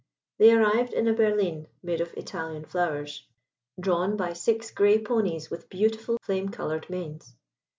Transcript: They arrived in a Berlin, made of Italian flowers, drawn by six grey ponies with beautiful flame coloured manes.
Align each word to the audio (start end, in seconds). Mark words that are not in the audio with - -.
They 0.39 0.51
arrived 0.51 0.93
in 0.93 1.07
a 1.07 1.13
Berlin, 1.13 1.67
made 1.83 2.01
of 2.01 2.11
Italian 2.17 2.65
flowers, 2.65 3.27
drawn 3.79 4.17
by 4.17 4.33
six 4.33 4.71
grey 4.71 4.97
ponies 4.97 5.51
with 5.51 5.69
beautiful 5.69 6.17
flame 6.23 6.49
coloured 6.49 6.89
manes. 6.89 7.35